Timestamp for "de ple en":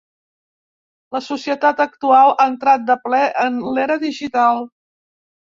2.89-3.63